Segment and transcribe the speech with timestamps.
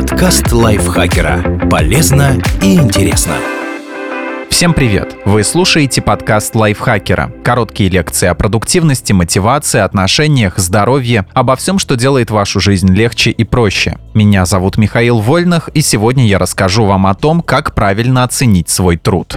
[0.00, 1.68] Подкаст лайфхакера.
[1.70, 3.34] Полезно и интересно.
[4.48, 5.14] Всем привет!
[5.26, 7.30] Вы слушаете подкаст лайфхакера.
[7.44, 13.44] Короткие лекции о продуктивности, мотивации, отношениях, здоровье, обо всем, что делает вашу жизнь легче и
[13.44, 13.98] проще.
[14.14, 18.96] Меня зовут Михаил Вольных, и сегодня я расскажу вам о том, как правильно оценить свой
[18.96, 19.36] труд.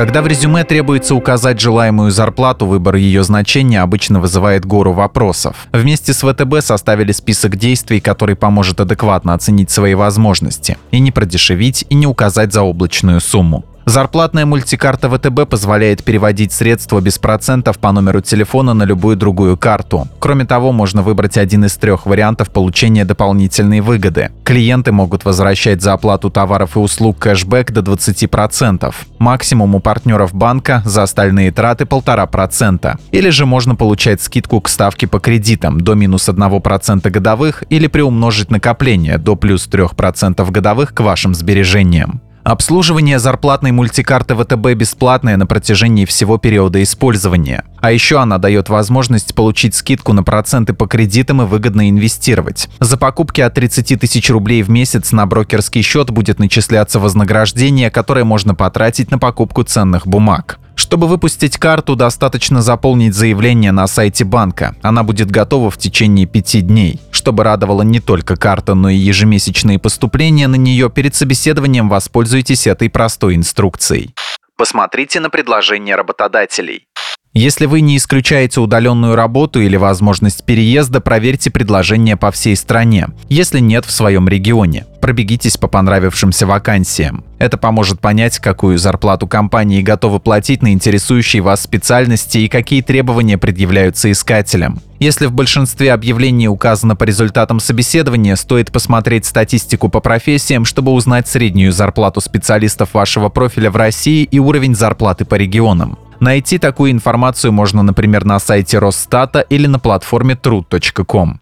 [0.00, 5.68] Когда в резюме требуется указать желаемую зарплату, выбор ее значения обычно вызывает гору вопросов.
[5.72, 11.84] Вместе с ВТБ составили список действий, который поможет адекватно оценить свои возможности и не продешевить,
[11.90, 13.66] и не указать заоблачную сумму.
[13.90, 20.06] Зарплатная мультикарта ВТБ позволяет переводить средства без процентов по номеру телефона на любую другую карту.
[20.20, 24.30] Кроме того, можно выбрать один из трех вариантов получения дополнительной выгоды.
[24.44, 28.94] Клиенты могут возвращать за оплату товаров и услуг кэшбэк до 20%.
[29.18, 32.96] Максимум у партнеров банка за остальные траты 1,5%.
[33.10, 38.52] Или же можно получать скидку к ставке по кредитам до минус 1% годовых или приумножить
[38.52, 42.20] накопление до плюс 3% годовых к вашим сбережениям.
[42.44, 47.64] Обслуживание зарплатной мультикарты ВТБ бесплатное на протяжении всего периода использования.
[47.80, 52.68] А еще она дает возможность получить скидку на проценты по кредитам и выгодно инвестировать.
[52.78, 58.24] За покупки от 30 тысяч рублей в месяц на брокерский счет будет начисляться вознаграждение, которое
[58.24, 60.59] можно потратить на покупку ценных бумаг.
[60.80, 64.74] Чтобы выпустить карту, достаточно заполнить заявление на сайте банка.
[64.80, 66.98] Она будет готова в течение пяти дней.
[67.10, 72.88] Чтобы радовала не только карта, но и ежемесячные поступления на нее, перед собеседованием воспользуйтесь этой
[72.88, 74.14] простой инструкцией.
[74.56, 76.86] Посмотрите на предложения работодателей.
[77.34, 83.60] Если вы не исключаете удаленную работу или возможность переезда, проверьте предложения по всей стране, если
[83.60, 87.24] нет в своем регионе пробегитесь по понравившимся вакансиям.
[87.38, 93.38] Это поможет понять, какую зарплату компании готовы платить на интересующие вас специальности и какие требования
[93.38, 94.80] предъявляются искателям.
[94.98, 101.26] Если в большинстве объявлений указано по результатам собеседования, стоит посмотреть статистику по профессиям, чтобы узнать
[101.26, 105.98] среднюю зарплату специалистов вашего профиля в России и уровень зарплаты по регионам.
[106.20, 111.40] Найти такую информацию можно, например, на сайте Росстата или на платформе trud.com.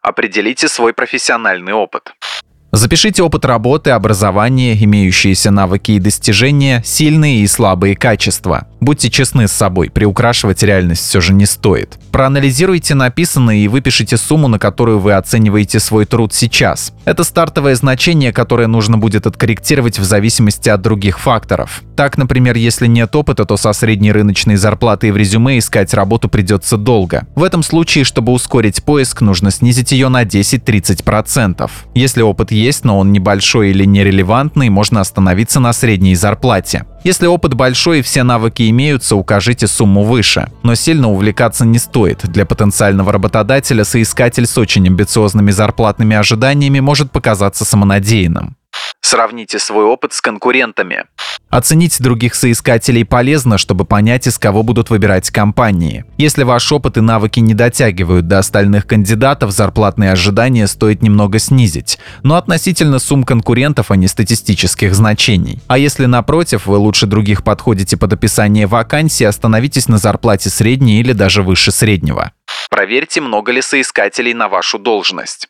[0.00, 2.14] Определите свой профессиональный опыт.
[2.74, 8.66] Запишите опыт работы, образование, имеющиеся навыки и достижения, сильные и слабые качества.
[8.84, 11.98] Будьте честны с собой, приукрашивать реальность все же не стоит.
[12.12, 16.92] Проанализируйте написанное и выпишите сумму, на которую вы оцениваете свой труд сейчас.
[17.06, 21.82] Это стартовое значение, которое нужно будет откорректировать в зависимости от других факторов.
[21.96, 26.76] Так, например, если нет опыта, то со средней рыночной зарплатой в резюме искать работу придется
[26.76, 27.26] долго.
[27.36, 31.70] В этом случае, чтобы ускорить поиск, нужно снизить ее на 10-30%.
[31.94, 36.84] Если опыт есть, но он небольшой или нерелевантный, можно остановиться на средней зарплате.
[37.02, 40.50] Если опыт большой и все навыки имеются, укажите сумму выше.
[40.62, 42.20] Но сильно увлекаться не стоит.
[42.24, 48.56] Для потенциального работодателя соискатель с очень амбициозными зарплатными ожиданиями может показаться самонадеянным.
[49.00, 51.04] Сравните свой опыт с конкурентами.
[51.50, 56.04] Оценить других соискателей полезно, чтобы понять, из кого будут выбирать компании.
[56.18, 61.98] Если ваш опыт и навыки не дотягивают до остальных кандидатов, зарплатные ожидания стоит немного снизить,
[62.24, 65.60] но относительно сумм конкурентов, а не статистических значений.
[65.68, 71.12] А если напротив, вы лучше других подходите под описание вакансии, остановитесь на зарплате средней или
[71.12, 72.32] даже выше среднего.
[72.68, 75.48] Проверьте, много ли соискателей на вашу должность.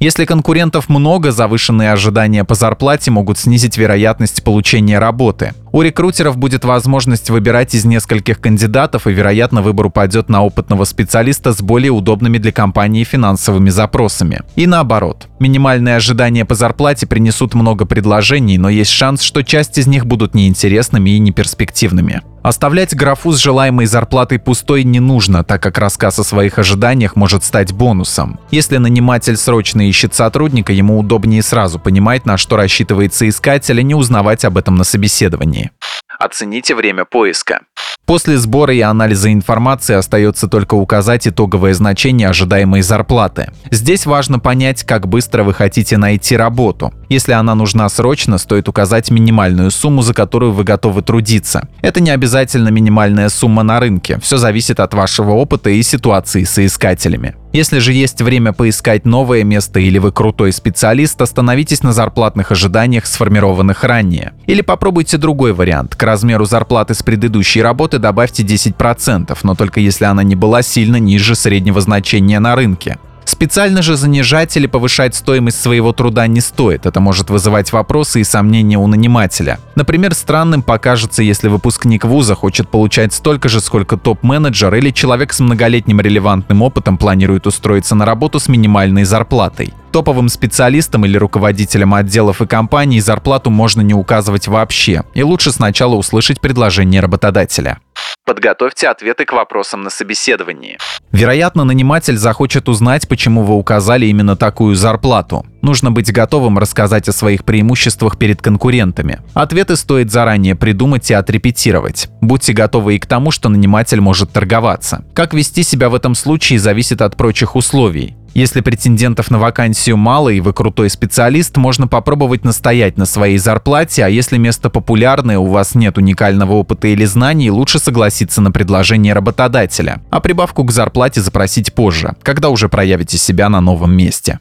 [0.00, 5.52] Если конкурентов много, завышенные ожидания по зарплате могут снизить вероятность получения работы.
[5.70, 11.52] У рекрутеров будет возможность выбирать из нескольких кандидатов, и, вероятно, выбор упадет на опытного специалиста
[11.52, 14.42] с более удобными для компании финансовыми запросами.
[14.56, 15.28] И наоборот.
[15.38, 20.34] Минимальные ожидания по зарплате принесут много предложений, но есть шанс, что часть из них будут
[20.34, 22.22] неинтересными и неперспективными.
[22.44, 27.42] Оставлять графу с желаемой зарплатой пустой не нужно, так как рассказ о своих ожиданиях может
[27.42, 28.38] стать бонусом.
[28.50, 33.94] Если наниматель срочно ищет сотрудника, ему удобнее сразу понимать, на что рассчитывает соискатель, а не
[33.94, 35.70] узнавать об этом на собеседовании.
[36.18, 37.62] Оцените время поиска.
[38.06, 43.50] После сбора и анализа информации остается только указать итоговое значение ожидаемой зарплаты.
[43.70, 46.92] Здесь важно понять, как быстро вы хотите найти работу.
[47.08, 51.68] Если она нужна срочно, стоит указать минимальную сумму, за которую вы готовы трудиться.
[51.80, 56.58] Это не обязательно минимальная сумма на рынке, все зависит от вашего опыта и ситуации с
[56.64, 57.34] искателями.
[57.54, 63.06] Если же есть время поискать новое место или вы крутой специалист, остановитесь на зарплатных ожиданиях,
[63.06, 64.32] сформированных ранее.
[64.48, 65.94] Или попробуйте другой вариант.
[65.94, 70.96] К размеру зарплаты с предыдущей работы добавьте 10%, но только если она не была сильно
[70.96, 72.98] ниже среднего значения на рынке.
[73.24, 76.86] Специально же занижать или повышать стоимость своего труда не стоит.
[76.86, 79.58] Это может вызывать вопросы и сомнения у нанимателя.
[79.74, 85.40] Например, странным покажется, если выпускник вуза хочет получать столько же, сколько топ-менеджер или человек с
[85.40, 89.72] многолетним релевантным опытом планирует устроиться на работу с минимальной зарплатой.
[89.92, 95.94] Топовым специалистам или руководителям отделов и компаний зарплату можно не указывать вообще, и лучше сначала
[95.94, 97.78] услышать предложение работодателя.
[98.24, 100.78] Подготовьте ответы к вопросам на собеседовании.
[101.12, 105.44] Вероятно, наниматель захочет узнать, почему вы указали именно такую зарплату.
[105.60, 109.20] Нужно быть готовым рассказать о своих преимуществах перед конкурентами.
[109.34, 112.08] Ответы стоит заранее придумать и отрепетировать.
[112.22, 115.04] Будьте готовы и к тому, что наниматель может торговаться.
[115.12, 118.16] Как вести себя в этом случае зависит от прочих условий.
[118.34, 124.04] Если претендентов на вакансию мало и вы крутой специалист, можно попробовать настоять на своей зарплате,
[124.04, 129.12] а если место популярное, у вас нет уникального опыта или знаний, лучше согласиться на предложение
[129.14, 134.40] работодателя, а прибавку к зарплате запросить позже, когда уже проявите себя на новом месте.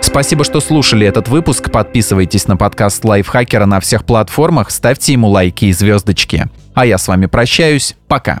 [0.00, 1.70] Спасибо, что слушали этот выпуск.
[1.70, 6.46] Подписывайтесь на подкаст Лайфхакера на всех платформах, ставьте ему лайки и звездочки.
[6.72, 7.94] А я с вами прощаюсь.
[8.08, 8.40] Пока.